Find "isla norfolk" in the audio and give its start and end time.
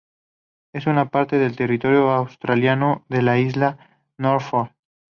3.37-4.73